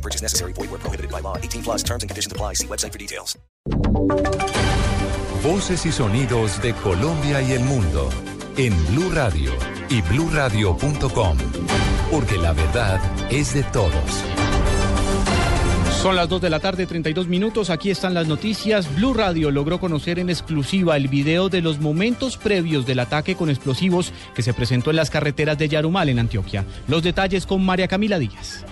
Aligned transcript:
No 0.00 0.02
purchase 0.02 0.22
necessary. 0.22 0.52
Void 0.54 0.70
where 0.70 0.80
prohibited 0.80 1.10
by 1.10 1.20
law. 1.20 1.36
18 1.36 1.62
plus 1.62 1.82
terms 1.82 2.02
and 2.02 2.10
conditions 2.10 2.32
apply. 2.32 2.54
See 2.54 2.66
website 2.66 2.92
for 2.92 2.98
details. 2.98 3.38
Voces 5.42 5.84
y 5.84 5.92
sonidos 5.92 6.60
de 6.62 6.72
Colombia 6.74 7.42
y 7.42 7.52
el 7.52 7.60
mundo 7.60 8.08
en 8.56 8.72
Blue 8.88 9.10
Radio 9.10 9.52
y 9.90 10.00
BlueRadio.com. 10.02 11.38
Porque 12.10 12.38
la 12.38 12.52
verdad 12.52 13.00
es 13.30 13.54
de 13.54 13.62
todos. 13.64 14.24
Son 16.02 16.16
las 16.16 16.30
2 16.30 16.40
de 16.40 16.50
la 16.50 16.60
tarde, 16.60 16.86
32 16.86 17.28
minutos. 17.28 17.68
Aquí 17.68 17.90
están 17.90 18.14
las 18.14 18.26
noticias. 18.26 18.94
Blue 18.96 19.12
Radio 19.12 19.50
logró 19.50 19.78
conocer 19.78 20.18
en 20.18 20.30
exclusiva 20.30 20.96
el 20.96 21.08
video 21.08 21.50
de 21.50 21.60
los 21.60 21.78
momentos 21.78 22.38
previos 22.38 22.86
del 22.86 23.00
ataque 23.00 23.34
con 23.34 23.50
explosivos 23.50 24.14
que 24.34 24.42
se 24.42 24.54
presentó 24.54 24.88
en 24.90 24.96
las 24.96 25.10
carreteras 25.10 25.58
de 25.58 25.68
Yarumal, 25.68 26.08
en 26.08 26.18
Antioquia. 26.18 26.64
Los 26.88 27.02
detalles 27.02 27.44
con 27.44 27.64
María 27.64 27.86
Camila 27.86 28.18
Díaz. 28.18 28.64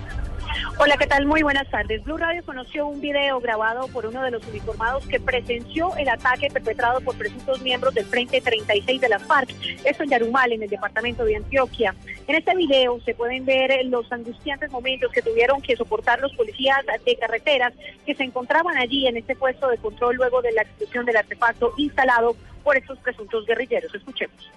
Hola, 0.79 0.97
¿qué 0.97 1.07
tal? 1.07 1.27
Muy 1.27 1.43
buenas 1.43 1.69
tardes. 1.71 2.05
Blue 2.05 2.17
Radio 2.17 2.43
conoció 2.45 2.87
un 2.87 3.01
video 3.01 3.41
grabado 3.41 3.89
por 3.89 4.07
uno 4.07 4.23
de 4.23 4.31
los 4.31 4.47
uniformados 4.47 5.07
que 5.07 5.19
presenció 5.21 5.95
el 5.97 6.09
ataque 6.09 6.49
perpetrado 6.51 7.01
por 7.01 7.17
presuntos 7.17 7.61
miembros 7.63 7.95
del 7.95 8.05
Frente 8.05 8.41
36 8.41 9.01
de 9.01 9.09
la 9.09 9.19
FARC, 9.19 9.51
esto 9.85 10.05
en 10.05 10.11
Yarumal, 10.11 10.53
en 10.53 10.63
el 10.63 10.69
departamento 10.69 11.25
de 11.25 11.37
Antioquia. 11.37 11.95
En 12.27 12.37
este 12.37 12.55
video 12.55 13.01
se 13.05 13.15
pueden 13.15 13.45
ver 13.45 13.85
los 13.87 14.11
angustiantes 14.13 14.71
momentos 14.71 15.11
que 15.13 15.23
tuvieron 15.23 15.61
que 15.61 15.77
soportar 15.77 16.21
los 16.21 16.33
policías 16.35 16.79
de 17.05 17.17
carreteras 17.17 17.73
que 18.07 18.15
se 18.15 18.25
encontraban 18.25 18.77
allí 18.77 19.07
en 19.07 19.17
este 19.17 19.35
puesto 19.35 19.69
de 19.69 19.79
control 19.79 20.17
luego 20.17 20.43
de 20.43 20.53
la 20.53 20.63
explosión 20.63 21.05
del 21.07 21.17
artefacto 21.17 21.73
instalado 21.77 22.37
por 22.63 22.77
estos 22.77 22.99
presuntos 22.99 23.47
guerrilleros. 23.47 23.95
Escuchemos. 23.95 24.51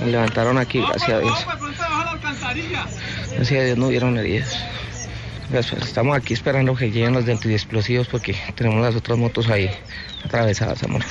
Me 0.00 0.06
levantaron 0.06 0.58
aquí, 0.58 0.80
gracias 0.80 1.10
a 1.10 1.20
Dios. 1.20 1.46
Gracias 3.34 3.60
a 3.60 3.64
Dios 3.64 3.78
no 3.78 3.86
hubieron 3.88 4.18
heridas. 4.18 4.64
Pues, 5.50 5.72
Estamos 5.72 6.16
aquí 6.16 6.34
esperando 6.34 6.74
que 6.74 6.90
lleguen 6.90 7.12
los 7.12 7.24
de 7.26 7.32
antiexplosivos 7.32 8.08
porque 8.08 8.34
tenemos 8.54 8.80
las 8.82 8.96
otras 8.96 9.18
motos 9.18 9.48
ahí 9.48 9.70
atravesadas, 10.24 10.82
amor. 10.82 11.02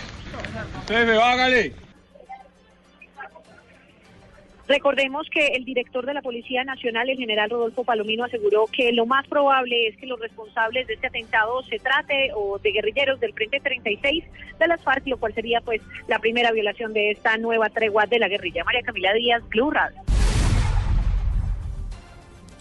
Recordemos 4.68 5.28
que 5.30 5.48
el 5.50 5.64
director 5.64 6.08
de 6.08 6.16
la 6.16 6.24
Policía 6.24 6.64
Nacional, 6.64 7.08
el 7.10 7.18
general 7.18 7.52
Rodolfo 7.52 7.84
Palomino, 7.84 8.24
aseguró 8.24 8.66
que 8.66 8.92
lo 8.94 9.06
más 9.06 9.28
probable 9.28 9.88
es 9.88 9.98
que 9.98 10.08
los 10.08 10.20
responsables 10.20 10.88
de 10.88 10.96
este 10.96 11.08
atentado 11.08 11.62
se 11.64 11.78
trate 11.78 12.32
o 12.36 12.58
de 12.58 12.72
guerrilleros 12.72 13.20
del 13.20 13.34
Frente 13.34 13.60
36 13.60 14.24
de 14.60 14.68
las 14.68 14.82
FARC, 14.84 15.06
lo 15.06 15.18
cual 15.18 15.36
sería 15.36 15.62
pues 15.62 15.82
la 16.08 16.18
primera 16.18 16.52
violación 16.52 16.94
de 16.94 17.12
esta 17.12 17.38
nueva 17.38 17.70
tregua 17.70 18.08
de 18.08 18.18
la 18.18 18.28
guerrilla. 18.28 18.64
María 18.64 18.82
Camila 18.82 19.14
Díaz, 19.14 19.48
Blue 19.50 19.70
Radio. 19.70 20.05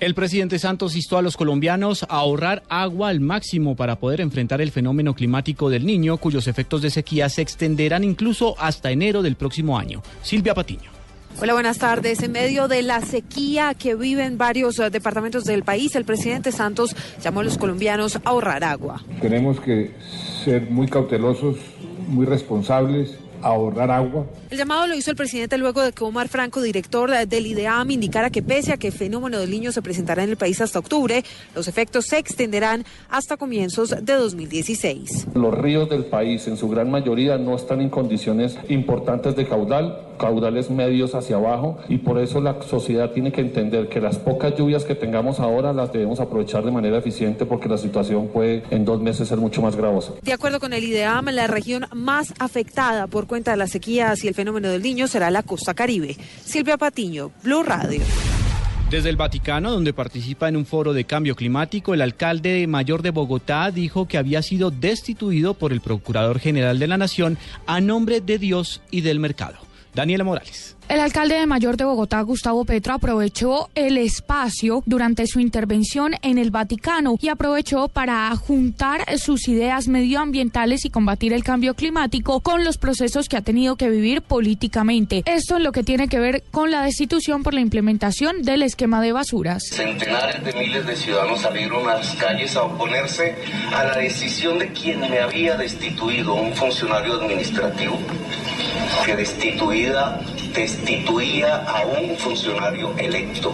El 0.00 0.14
presidente 0.14 0.58
Santos 0.58 0.96
instó 0.96 1.18
a 1.18 1.22
los 1.22 1.36
colombianos 1.36 2.02
a 2.04 2.16
ahorrar 2.16 2.64
agua 2.68 3.08
al 3.08 3.20
máximo 3.20 3.76
para 3.76 3.96
poder 3.96 4.20
enfrentar 4.20 4.60
el 4.60 4.72
fenómeno 4.72 5.14
climático 5.14 5.70
del 5.70 5.86
niño, 5.86 6.16
cuyos 6.16 6.48
efectos 6.48 6.82
de 6.82 6.90
sequía 6.90 7.28
se 7.28 7.42
extenderán 7.42 8.02
incluso 8.02 8.56
hasta 8.58 8.90
enero 8.90 9.22
del 9.22 9.36
próximo 9.36 9.78
año. 9.78 10.02
Silvia 10.22 10.52
Patiño. 10.52 10.90
Hola, 11.40 11.52
buenas 11.52 11.78
tardes. 11.78 12.22
En 12.22 12.32
medio 12.32 12.68
de 12.68 12.82
la 12.82 13.00
sequía 13.00 13.74
que 13.74 13.94
viven 13.94 14.38
varios 14.38 14.78
eh, 14.78 14.90
departamentos 14.90 15.44
del 15.44 15.64
país, 15.64 15.94
el 15.96 16.04
presidente 16.04 16.52
Santos 16.52 16.94
llamó 17.22 17.40
a 17.40 17.44
los 17.44 17.58
colombianos 17.58 18.16
a 18.16 18.20
ahorrar 18.24 18.62
agua. 18.62 19.02
Tenemos 19.20 19.60
que 19.60 19.92
ser 20.44 20.70
muy 20.70 20.86
cautelosos, 20.86 21.56
muy 22.06 22.26
responsables, 22.26 23.18
ahorrar 23.44 23.90
agua. 23.90 24.26
El 24.50 24.58
llamado 24.58 24.86
lo 24.86 24.94
hizo 24.94 25.10
el 25.10 25.16
presidente 25.16 25.58
luego 25.58 25.82
de 25.82 25.92
que 25.92 26.04
Omar 26.04 26.28
Franco, 26.28 26.62
director 26.62 27.10
del 27.26 27.46
IDEAM, 27.46 27.90
indicara 27.90 28.30
que 28.30 28.42
pese 28.42 28.72
a 28.72 28.76
que 28.76 28.88
el 28.88 28.92
fenómeno 28.92 29.38
del 29.38 29.50
niño 29.50 29.72
se 29.72 29.82
presentará 29.82 30.24
en 30.24 30.30
el 30.30 30.36
país 30.36 30.60
hasta 30.60 30.78
octubre, 30.78 31.24
los 31.54 31.68
efectos 31.68 32.06
se 32.06 32.18
extenderán 32.18 32.84
hasta 33.10 33.36
comienzos 33.36 33.90
de 33.90 34.12
2016. 34.14 35.28
Los 35.34 35.54
ríos 35.54 35.88
del 35.90 36.06
país 36.06 36.46
en 36.46 36.56
su 36.56 36.68
gran 36.68 36.90
mayoría 36.90 37.36
no 37.38 37.54
están 37.56 37.80
en 37.80 37.90
condiciones 37.90 38.56
importantes 38.68 39.36
de 39.36 39.46
caudal, 39.46 40.13
caudales 40.18 40.70
medios 40.70 41.14
hacia 41.14 41.36
abajo 41.36 41.78
y 41.88 41.98
por 41.98 42.18
eso 42.18 42.40
la 42.40 42.62
sociedad 42.62 43.10
tiene 43.10 43.32
que 43.32 43.40
entender 43.40 43.88
que 43.88 44.00
las 44.00 44.18
pocas 44.18 44.56
lluvias 44.56 44.84
que 44.84 44.94
tengamos 44.94 45.40
ahora 45.40 45.72
las 45.72 45.92
debemos 45.92 46.20
aprovechar 46.20 46.64
de 46.64 46.70
manera 46.70 46.98
eficiente 46.98 47.46
porque 47.46 47.68
la 47.68 47.78
situación 47.78 48.28
puede 48.28 48.62
en 48.70 48.84
dos 48.84 49.00
meses 49.00 49.28
ser 49.28 49.38
mucho 49.38 49.62
más 49.62 49.76
gravosa. 49.76 50.12
De 50.22 50.32
acuerdo 50.32 50.60
con 50.60 50.72
el 50.72 50.84
IDEAM, 50.84 51.26
la 51.26 51.46
región 51.46 51.86
más 51.94 52.34
afectada 52.38 53.06
por 53.06 53.26
cuenta 53.26 53.52
de 53.52 53.56
las 53.56 53.70
sequías 53.70 54.24
y 54.24 54.28
el 54.28 54.34
fenómeno 54.34 54.68
del 54.68 54.82
niño 54.82 55.06
será 55.06 55.30
la 55.30 55.42
costa 55.42 55.74
caribe. 55.74 56.16
Silvia 56.44 56.76
Patiño, 56.76 57.30
Blue 57.42 57.62
Radio. 57.62 58.02
Desde 58.90 59.08
el 59.08 59.16
Vaticano, 59.16 59.72
donde 59.72 59.92
participa 59.92 60.48
en 60.48 60.56
un 60.56 60.66
foro 60.66 60.92
de 60.92 61.04
cambio 61.04 61.34
climático, 61.34 61.94
el 61.94 62.02
alcalde 62.02 62.66
mayor 62.68 63.02
de 63.02 63.10
Bogotá 63.10 63.70
dijo 63.70 64.06
que 64.06 64.18
había 64.18 64.42
sido 64.42 64.70
destituido 64.70 65.54
por 65.54 65.72
el 65.72 65.80
Procurador 65.80 66.38
General 66.38 66.78
de 66.78 66.86
la 66.86 66.98
Nación 66.98 67.38
a 67.66 67.80
nombre 67.80 68.20
de 68.20 68.38
Dios 68.38 68.82
y 68.90 69.00
del 69.00 69.18
mercado. 69.18 69.56
Daniela 69.94 70.24
Morales. 70.24 70.76
El 70.86 71.00
alcalde 71.00 71.36
de 71.36 71.46
Mayor 71.46 71.78
de 71.78 71.84
Bogotá, 71.84 72.20
Gustavo 72.20 72.66
Petro, 72.66 72.92
aprovechó 72.92 73.70
el 73.74 73.96
espacio 73.96 74.82
durante 74.84 75.26
su 75.26 75.40
intervención 75.40 76.14
en 76.20 76.36
el 76.36 76.50
Vaticano 76.50 77.16
y 77.20 77.28
aprovechó 77.28 77.88
para 77.88 78.34
juntar 78.36 79.18
sus 79.18 79.48
ideas 79.48 79.88
medioambientales 79.88 80.84
y 80.84 80.90
combatir 80.90 81.32
el 81.32 81.42
cambio 81.42 81.72
climático 81.74 82.40
con 82.40 82.64
los 82.64 82.76
procesos 82.76 83.30
que 83.30 83.38
ha 83.38 83.40
tenido 83.40 83.76
que 83.76 83.88
vivir 83.88 84.20
políticamente. 84.20 85.22
Esto 85.24 85.56
en 85.56 85.64
lo 85.64 85.72
que 85.72 85.84
tiene 85.84 86.06
que 86.06 86.20
ver 86.20 86.42
con 86.50 86.70
la 86.70 86.82
destitución 86.82 87.42
por 87.42 87.54
la 87.54 87.60
implementación 87.60 88.42
del 88.42 88.62
esquema 88.62 89.00
de 89.00 89.12
basuras. 89.12 89.62
Centenares 89.70 90.44
de 90.44 90.52
miles 90.52 90.86
de 90.86 90.96
ciudadanos 90.96 91.40
salieron 91.40 91.88
a 91.88 91.96
las 91.96 92.14
calles 92.16 92.56
a 92.56 92.64
oponerse 92.64 93.36
a 93.74 93.84
la 93.84 93.96
decisión 93.96 94.58
de 94.58 94.70
quien 94.72 95.00
me 95.00 95.18
había 95.18 95.56
destituido, 95.56 96.34
un 96.34 96.52
funcionario 96.54 97.14
administrativo 97.14 97.98
que 99.06 99.16
destituida 99.16 100.20
destituía 100.54 101.56
a 101.66 101.84
un 101.84 102.16
funcionario 102.16 102.96
electo, 102.96 103.52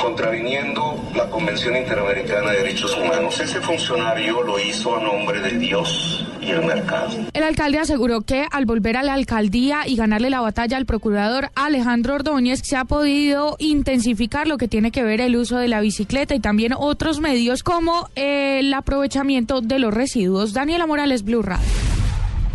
contraviniendo 0.00 1.02
la 1.16 1.28
Convención 1.30 1.74
Interamericana 1.76 2.50
de 2.50 2.58
Derechos 2.58 2.96
Humanos. 2.96 3.40
Ese 3.40 3.60
funcionario 3.60 4.42
lo 4.42 4.58
hizo 4.58 4.96
a 4.96 5.02
nombre 5.02 5.40
de 5.40 5.58
Dios 5.58 6.26
y 6.42 6.50
el 6.50 6.64
mercado. 6.64 7.16
El 7.32 7.42
alcalde 7.42 7.78
aseguró 7.78 8.20
que 8.20 8.46
al 8.50 8.66
volver 8.66 8.98
a 8.98 9.02
la 9.02 9.14
alcaldía 9.14 9.86
y 9.86 9.96
ganarle 9.96 10.28
la 10.28 10.40
batalla 10.40 10.76
al 10.76 10.84
procurador 10.84 11.50
Alejandro 11.54 12.16
Ordóñez, 12.16 12.60
se 12.62 12.76
ha 12.76 12.84
podido 12.84 13.56
intensificar 13.58 14.46
lo 14.46 14.58
que 14.58 14.68
tiene 14.68 14.90
que 14.90 15.02
ver 15.02 15.22
el 15.22 15.34
uso 15.34 15.56
de 15.56 15.68
la 15.68 15.80
bicicleta 15.80 16.34
y 16.34 16.40
también 16.40 16.74
otros 16.76 17.20
medios 17.20 17.62
como 17.62 18.10
el 18.16 18.72
aprovechamiento 18.74 19.62
de 19.62 19.78
los 19.78 19.94
residuos. 19.94 20.52
Daniela 20.52 20.86
Morales, 20.86 21.24
Blue 21.24 21.42
Radio. 21.42 21.93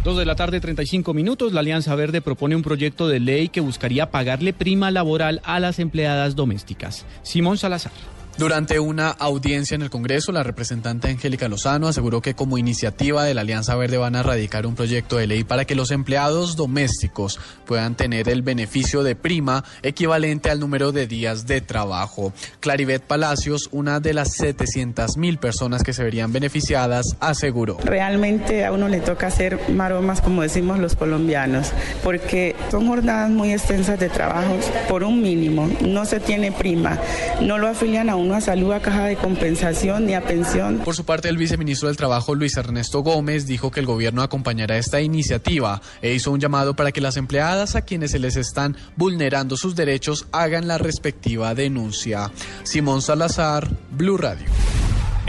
Dos 0.04 0.18
de 0.18 0.24
la 0.24 0.36
tarde, 0.36 0.62
35 0.62 1.14
minutos. 1.14 1.52
La 1.52 1.60
Alianza 1.60 1.94
Verde 1.94 2.22
propone 2.22 2.56
un 2.56 2.62
proyecto 2.62 3.10
de 3.10 3.20
ley 3.20 3.50
que 3.50 3.60
buscaría 3.60 4.12
pagarle 4.12 4.54
prima 4.54 4.92
laboral 4.92 5.42
a 5.44 5.60
las 5.60 5.78
empleadas 5.78 6.38
domésticas. 6.38 7.06
Simón 7.22 7.58
Salazar. 7.58 7.92
Durante 8.40 8.80
una 8.80 9.10
audiencia 9.10 9.76
en 9.76 9.82
el 9.82 9.90
Congreso, 9.90 10.32
la 10.32 10.44
representante 10.44 11.10
Angélica 11.10 11.50
Lozano 11.50 11.90
aseguró 11.90 12.22
que 12.22 12.36
como 12.36 12.58
iniciativa 12.58 13.26
de 13.26 13.34
la 13.34 13.42
Alianza 13.42 13.76
Verde 13.76 13.98
van 13.98 14.16
a 14.16 14.24
radicar 14.24 14.66
un 14.66 14.76
proyecto 14.76 15.18
de 15.18 15.28
ley 15.28 15.44
para 15.44 15.66
que 15.66 15.76
los 15.76 15.92
empleados 15.92 16.56
domésticos 16.56 17.38
puedan 17.66 17.96
tener 17.96 18.30
el 18.30 18.42
beneficio 18.42 19.04
de 19.04 19.18
prima 19.18 19.66
equivalente 19.84 20.50
al 20.50 20.62
número 20.62 20.94
de 20.94 21.06
días 21.06 21.48
de 21.48 21.60
trabajo. 21.60 22.32
Claribet 22.62 23.04
Palacios, 23.04 23.68
una 23.74 24.00
de 24.00 24.14
las 24.14 24.32
700 24.36 25.18
mil 25.18 25.38
personas 25.38 25.84
que 25.84 25.92
se 25.92 26.06
verían 26.06 26.32
beneficiadas, 26.32 27.18
aseguró. 27.20 27.78
Realmente 27.84 28.64
a 28.64 28.72
uno 28.72 28.88
le 28.88 29.02
toca 29.02 29.28
hacer 29.28 29.60
maromas, 29.70 30.22
como 30.22 30.44
decimos 30.44 30.80
los 30.80 30.96
colombianos, 30.96 31.74
porque 32.06 32.56
son 32.72 32.88
jornadas 32.88 33.32
muy 33.32 33.52
extensas 33.52 34.00
de 34.00 34.08
trabajos 34.08 34.64
por 34.88 35.04
un 35.04 35.22
mínimo. 35.22 35.70
No 35.82 36.06
se 36.06 36.22
tiene 36.22 36.54
prima, 36.54 36.98
no 37.42 37.58
lo 37.58 37.68
afilian 37.68 38.10
a 38.10 38.16
un 38.16 38.29
a 38.34 38.42
salud, 38.42 38.72
a 38.72 38.82
caja 38.82 39.06
de 39.06 39.16
compensación 39.16 40.06
ni 40.06 40.14
a 40.14 40.22
pensión. 40.22 40.80
Por 40.80 40.96
su 40.96 41.06
parte, 41.06 41.30
el 41.30 41.38
viceministro 41.38 41.88
del 41.88 41.98
Trabajo, 41.98 42.36
Luis 42.36 42.58
Ernesto 42.58 43.02
Gómez, 43.02 43.48
dijo 43.48 43.72
que 43.72 43.80
el 43.80 43.86
gobierno 43.86 44.22
acompañará 44.22 44.78
esta 44.78 45.02
iniciativa 45.02 45.82
e 46.02 46.14
hizo 46.14 46.32
un 46.32 46.40
llamado 46.40 46.76
para 46.76 46.92
que 46.92 47.02
las 47.02 47.18
empleadas 47.18 47.76
a 47.76 47.82
quienes 47.82 48.12
se 48.12 48.20
les 48.20 48.36
están 48.36 48.76
vulnerando 48.96 49.58
sus 49.58 49.76
derechos 49.76 50.28
hagan 50.32 50.68
la 50.68 50.78
respectiva 50.78 51.56
denuncia. 51.56 52.32
Simón 52.64 53.02
Salazar, 53.02 53.68
Blue 53.92 54.18
Radio. 54.18 54.48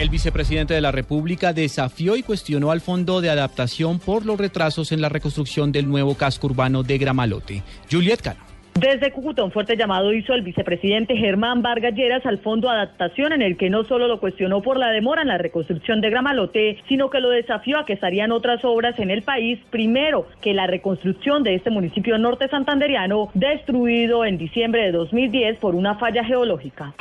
El 0.00 0.08
vicepresidente 0.08 0.72
de 0.72 0.80
la 0.80 0.92
República 0.92 1.52
desafió 1.52 2.16
y 2.16 2.22
cuestionó 2.22 2.70
al 2.70 2.80
Fondo 2.80 3.20
de 3.20 3.28
Adaptación 3.28 3.98
por 3.98 4.24
los 4.24 4.38
retrasos 4.38 4.92
en 4.92 5.02
la 5.02 5.10
reconstrucción 5.10 5.72
del 5.72 5.88
nuevo 5.88 6.14
casco 6.14 6.46
urbano 6.46 6.82
de 6.82 6.96
Gramalote. 6.96 7.62
Juliet 7.90 8.22
Cano. 8.22 8.49
Desde 8.80 9.12
Cúcuta, 9.12 9.44
un 9.44 9.52
fuerte 9.52 9.76
llamado 9.76 10.10
hizo 10.14 10.32
el 10.32 10.40
vicepresidente 10.40 11.14
Germán 11.14 11.60
Vargas 11.60 11.94
Lleras 11.94 12.24
al 12.24 12.38
Fondo 12.38 12.66
de 12.66 12.76
Adaptación, 12.76 13.34
en 13.34 13.42
el 13.42 13.58
que 13.58 13.68
no 13.68 13.84
solo 13.84 14.08
lo 14.08 14.20
cuestionó 14.20 14.62
por 14.62 14.78
la 14.78 14.88
demora 14.88 15.20
en 15.20 15.28
la 15.28 15.36
reconstrucción 15.36 16.00
de 16.00 16.08
Gramalote, 16.08 16.78
sino 16.88 17.10
que 17.10 17.20
lo 17.20 17.28
desafió 17.28 17.78
a 17.78 17.84
que 17.84 17.92
estarían 17.92 18.32
otras 18.32 18.64
obras 18.64 18.98
en 18.98 19.10
el 19.10 19.20
país. 19.20 19.58
Primero, 19.68 20.28
que 20.40 20.54
la 20.54 20.66
reconstrucción 20.66 21.42
de 21.42 21.56
este 21.56 21.68
municipio 21.68 22.16
norte 22.16 22.48
santanderiano, 22.48 23.28
destruido 23.34 24.24
en 24.24 24.38
diciembre 24.38 24.84
de 24.84 24.92
2010 24.92 25.58
por 25.58 25.74
una 25.74 25.96
falla 25.96 26.24
geológica 26.24 26.94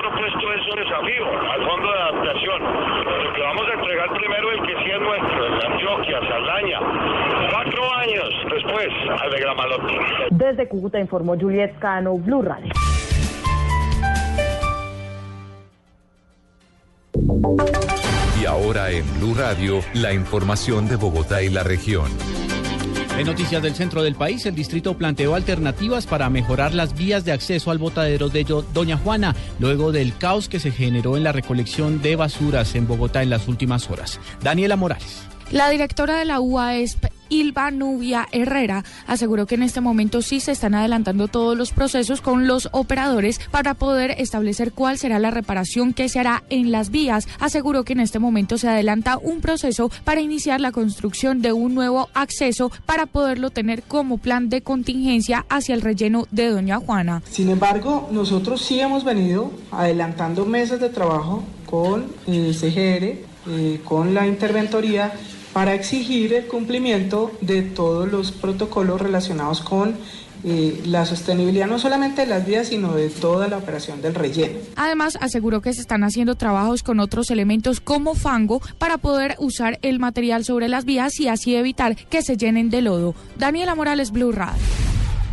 propuesto 0.00 0.52
es 0.52 0.68
un 0.68 0.76
desafío 0.76 1.50
al 1.50 1.64
fondo 1.66 1.92
de 1.92 1.98
adaptación. 1.98 2.62
Lo 3.36 3.44
vamos 3.44 3.68
a 3.68 3.74
entregar 3.74 4.12
primero 4.14 4.52
el 4.52 4.62
que 4.62 4.74
sí 4.84 4.90
es 4.90 5.00
nuestro, 5.00 5.47
Antioquia, 5.66 6.20
Saldaña. 6.28 6.78
Cuatro 7.50 7.94
años 7.94 8.28
después 8.54 8.88
al 9.20 9.30
de 9.30 9.40
Gramalote. 9.40 9.92
Desde 10.30 10.68
Cúcuta 10.68 10.98
informó 10.98 11.36
Juliet 11.38 11.78
Cano, 11.78 12.16
Blue 12.16 12.42
Radio. 12.42 12.72
Y 18.40 18.46
ahora 18.46 18.90
en 18.90 19.04
Blue 19.18 19.34
Radio, 19.34 19.80
la 19.94 20.12
información 20.12 20.88
de 20.88 20.96
Bogotá 20.96 21.42
y 21.42 21.48
la 21.48 21.62
región. 21.62 22.10
En 23.18 23.26
noticias 23.26 23.60
del 23.60 23.74
centro 23.74 24.04
del 24.04 24.14
país, 24.14 24.46
el 24.46 24.54
distrito 24.54 24.96
planteó 24.96 25.34
alternativas 25.34 26.06
para 26.06 26.30
mejorar 26.30 26.72
las 26.72 26.96
vías 26.96 27.24
de 27.24 27.32
acceso 27.32 27.72
al 27.72 27.78
botadero 27.78 28.28
de 28.28 28.44
Doña 28.72 28.96
Juana, 28.96 29.34
luego 29.58 29.90
del 29.90 30.16
caos 30.16 30.48
que 30.48 30.60
se 30.60 30.70
generó 30.70 31.16
en 31.16 31.24
la 31.24 31.32
recolección 31.32 32.00
de 32.00 32.14
basuras 32.14 32.76
en 32.76 32.86
Bogotá 32.86 33.24
en 33.24 33.30
las 33.30 33.48
últimas 33.48 33.90
horas. 33.90 34.20
Daniela 34.40 34.76
Morales. 34.76 35.26
La 35.50 35.70
directora 35.70 36.18
de 36.18 36.26
la 36.26 36.40
UASP, 36.40 37.06
Ilva 37.30 37.70
Nubia 37.70 38.26
Herrera 38.32 38.84
aseguró 39.06 39.46
que 39.46 39.54
en 39.54 39.62
este 39.62 39.80
momento 39.80 40.20
sí 40.20 40.40
se 40.40 40.52
están 40.52 40.74
adelantando 40.74 41.26
todos 41.26 41.56
los 41.56 41.72
procesos 41.72 42.20
con 42.20 42.46
los 42.46 42.68
operadores 42.72 43.40
para 43.50 43.72
poder 43.72 44.14
establecer 44.18 44.72
cuál 44.72 44.98
será 44.98 45.18
la 45.18 45.30
reparación 45.30 45.94
que 45.94 46.10
se 46.10 46.20
hará 46.20 46.44
en 46.50 46.70
las 46.70 46.90
vías. 46.90 47.26
Aseguró 47.40 47.84
que 47.84 47.94
en 47.94 48.00
este 48.00 48.18
momento 48.18 48.58
se 48.58 48.68
adelanta 48.68 49.16
un 49.16 49.40
proceso 49.40 49.90
para 50.04 50.20
iniciar 50.20 50.60
la 50.60 50.70
construcción 50.70 51.40
de 51.40 51.54
un 51.54 51.74
nuevo 51.74 52.10
acceso 52.12 52.70
para 52.84 53.06
poderlo 53.06 53.48
tener 53.48 53.82
como 53.82 54.18
plan 54.18 54.50
de 54.50 54.60
contingencia 54.60 55.46
hacia 55.48 55.74
el 55.74 55.80
relleno 55.80 56.26
de 56.30 56.50
Doña 56.50 56.78
Juana. 56.78 57.22
Sin 57.30 57.48
embargo, 57.48 58.10
nosotros 58.12 58.60
sí 58.60 58.80
hemos 58.80 59.02
venido 59.02 59.50
adelantando 59.70 60.44
meses 60.44 60.78
de 60.78 60.90
trabajo 60.90 61.42
con 61.64 62.06
el 62.26 62.54
CGR, 62.54 63.16
eh, 63.50 63.80
con 63.82 64.12
la 64.12 64.26
interventoría 64.26 65.14
para 65.52 65.74
exigir 65.74 66.34
el 66.34 66.46
cumplimiento 66.46 67.32
de 67.40 67.62
todos 67.62 68.10
los 68.10 68.32
protocolos 68.32 69.00
relacionados 69.00 69.60
con 69.60 69.96
eh, 70.44 70.82
la 70.86 71.04
sostenibilidad 71.04 71.66
no 71.66 71.80
solamente 71.80 72.20
de 72.20 72.28
las 72.28 72.46
vías, 72.46 72.68
sino 72.68 72.94
de 72.94 73.10
toda 73.10 73.48
la 73.48 73.58
operación 73.58 74.00
del 74.00 74.14
relleno. 74.14 74.58
Además, 74.76 75.18
aseguró 75.20 75.60
que 75.60 75.72
se 75.72 75.80
están 75.80 76.04
haciendo 76.04 76.36
trabajos 76.36 76.84
con 76.84 77.00
otros 77.00 77.30
elementos 77.30 77.80
como 77.80 78.14
fango 78.14 78.60
para 78.78 78.98
poder 78.98 79.34
usar 79.40 79.78
el 79.82 79.98
material 79.98 80.44
sobre 80.44 80.68
las 80.68 80.84
vías 80.84 81.18
y 81.18 81.26
así 81.26 81.56
evitar 81.56 81.96
que 81.96 82.22
se 82.22 82.36
llenen 82.36 82.70
de 82.70 82.82
lodo. 82.82 83.14
Daniela 83.36 83.74
Morales, 83.74 84.12
Blue 84.12 84.30
Radio. 84.30 84.87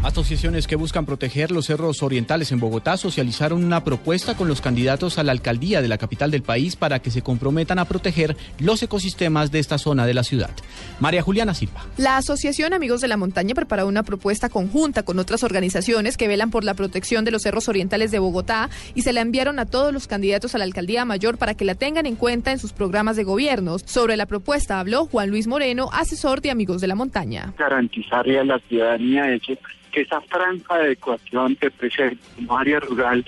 Asociaciones 0.05 0.67
que 0.67 0.75
buscan 0.75 1.07
proteger 1.07 1.49
los 1.49 1.65
cerros 1.65 2.03
orientales 2.03 2.51
en 2.51 2.59
Bogotá 2.59 2.95
socializaron 2.95 3.63
una 3.63 3.83
propuesta 3.83 4.37
con 4.37 4.47
los 4.47 4.61
candidatos 4.61 5.17
a 5.17 5.23
la 5.23 5.31
alcaldía 5.31 5.81
de 5.81 5.87
la 5.87 5.97
capital 5.97 6.29
del 6.29 6.43
país 6.43 6.75
para 6.75 6.99
que 6.99 7.09
se 7.09 7.23
comprometan 7.23 7.79
a 7.79 7.85
proteger 7.85 8.37
los 8.59 8.83
ecosistemas 8.83 9.51
de 9.51 9.57
esta 9.57 9.79
zona 9.79 10.05
de 10.05 10.13
la 10.13 10.21
ciudad. 10.21 10.51
María 10.99 11.23
Juliana 11.23 11.55
Silva. 11.55 11.83
La 11.97 12.17
Asociación 12.17 12.73
Amigos 12.73 13.01
de 13.01 13.07
la 13.07 13.17
Montaña 13.17 13.55
preparó 13.55 13.87
una 13.87 14.03
propuesta 14.03 14.47
conjunta 14.47 15.01
con 15.01 15.17
otras 15.17 15.43
organizaciones 15.43 16.17
que 16.17 16.27
velan 16.27 16.51
por 16.51 16.65
la 16.65 16.75
protección 16.75 17.25
de 17.25 17.31
los 17.31 17.41
cerros 17.41 17.67
orientales 17.67 18.11
de 18.11 18.19
Bogotá 18.19 18.69
y 18.93 19.01
se 19.01 19.11
la 19.11 19.21
enviaron 19.21 19.57
a 19.57 19.65
todos 19.65 19.91
los 19.91 20.05
candidatos 20.05 20.53
a 20.53 20.59
la 20.59 20.65
alcaldía 20.65 21.03
mayor 21.03 21.39
para 21.39 21.55
que 21.55 21.65
la 21.65 21.73
tengan 21.73 22.05
en 22.05 22.15
cuenta 22.15 22.51
en 22.51 22.59
sus 22.59 22.73
programas 22.73 23.15
de 23.15 23.23
gobierno. 23.23 23.79
Sobre 23.79 24.17
la 24.17 24.27
propuesta 24.27 24.79
habló 24.79 25.07
Juan 25.07 25.31
Luis 25.31 25.47
Moreno, 25.47 25.89
asesor 25.91 26.41
de 26.41 26.51
Amigos 26.51 26.79
de 26.79 26.89
la 26.89 26.95
Montaña. 26.95 27.55
Garantizarle 27.57 28.37
a 28.37 28.43
la 28.43 28.59
ciudadanía 28.69 29.33
ese 29.33 29.57
que 29.95 30.01
esa 30.01 30.19
franja 30.19 30.77
de 30.77 30.83
adecuación 30.83 31.55
que 31.55 31.71
presente 31.71 32.21
como 32.35 32.57
área 32.57 32.81
rural 32.81 33.23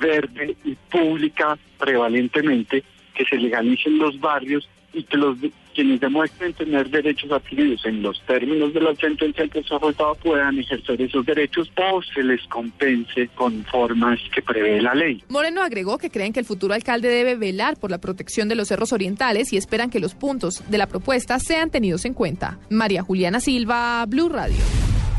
verde 0.00 0.56
y 0.64 0.76
pública 0.88 1.58
prevalentemente, 1.78 2.84
que 3.12 3.24
se 3.24 3.36
legalicen 3.36 3.98
los 3.98 4.20
barrios 4.20 4.68
y 4.92 5.02
que 5.02 5.16
los 5.16 5.36
quienes 5.74 6.00
demuestren 6.00 6.52
tener 6.52 6.90
derechos 6.90 7.32
adquiridos 7.32 7.84
en 7.86 8.02
los 8.02 8.20
términos 8.26 8.74
de 8.74 8.82
la 8.82 8.94
sentencia 8.94 9.48
que 9.48 9.64
se 9.64 9.74
ha 9.74 10.14
puedan 10.22 10.58
ejercer 10.58 11.00
esos 11.00 11.24
derechos 11.24 11.72
o 11.76 12.02
se 12.02 12.22
les 12.22 12.42
compense 12.48 13.28
con 13.34 13.64
formas 13.64 14.20
que 14.34 14.42
prevé 14.42 14.82
la 14.82 14.94
ley. 14.94 15.24
Moreno 15.28 15.62
agregó 15.62 15.96
que 15.96 16.10
creen 16.10 16.34
que 16.34 16.40
el 16.40 16.46
futuro 16.46 16.74
alcalde 16.74 17.08
debe 17.08 17.36
velar 17.36 17.78
por 17.78 17.90
la 17.90 17.98
protección 17.98 18.48
de 18.48 18.54
los 18.54 18.68
cerros 18.68 18.92
orientales 18.92 19.52
y 19.52 19.56
esperan 19.56 19.90
que 19.90 19.98
los 19.98 20.14
puntos 20.14 20.62
de 20.70 20.78
la 20.78 20.86
propuesta 20.86 21.38
sean 21.38 21.70
tenidos 21.70 22.04
en 22.04 22.14
cuenta. 22.14 22.60
María 22.68 23.02
Juliana 23.02 23.40
Silva, 23.40 24.04
Blue 24.06 24.28
Radio. 24.28 24.91